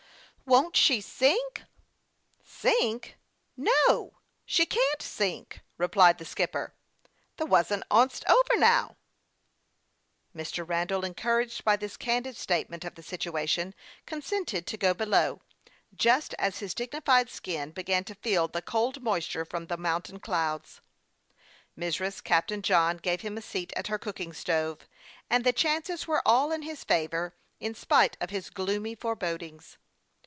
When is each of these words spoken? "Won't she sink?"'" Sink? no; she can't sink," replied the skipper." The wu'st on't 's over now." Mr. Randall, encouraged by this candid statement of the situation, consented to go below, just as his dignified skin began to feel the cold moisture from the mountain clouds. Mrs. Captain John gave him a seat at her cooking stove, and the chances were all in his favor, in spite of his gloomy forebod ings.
"Won't 0.47 0.75
she 0.75 0.99
sink?"'" 0.99 1.63
Sink? 2.43 3.15
no; 3.55 4.17
she 4.45 4.65
can't 4.65 5.01
sink," 5.01 5.61
replied 5.77 6.17
the 6.17 6.25
skipper." 6.25 6.73
The 7.37 7.45
wu'st 7.45 7.81
on't 7.89 8.11
's 8.11 8.21
over 8.27 8.57
now." 8.59 8.97
Mr. 10.35 10.67
Randall, 10.67 11.05
encouraged 11.05 11.63
by 11.63 11.77
this 11.77 11.95
candid 11.95 12.35
statement 12.35 12.83
of 12.83 12.95
the 12.95 13.03
situation, 13.03 13.73
consented 14.05 14.67
to 14.67 14.75
go 14.75 14.93
below, 14.93 15.39
just 15.95 16.33
as 16.37 16.59
his 16.59 16.73
dignified 16.73 17.29
skin 17.29 17.71
began 17.71 18.03
to 18.03 18.15
feel 18.15 18.49
the 18.49 18.61
cold 18.61 19.01
moisture 19.01 19.45
from 19.45 19.67
the 19.67 19.77
mountain 19.77 20.19
clouds. 20.19 20.81
Mrs. 21.79 22.21
Captain 22.21 22.61
John 22.61 22.97
gave 22.97 23.21
him 23.21 23.37
a 23.37 23.41
seat 23.41 23.71
at 23.77 23.87
her 23.87 23.97
cooking 23.99 24.33
stove, 24.33 24.79
and 25.29 25.45
the 25.45 25.53
chances 25.53 26.07
were 26.07 26.23
all 26.27 26.51
in 26.51 26.63
his 26.63 26.83
favor, 26.83 27.33
in 27.61 27.73
spite 27.73 28.17
of 28.19 28.31
his 28.31 28.49
gloomy 28.49 28.95
forebod 28.97 29.41
ings. 29.43 29.77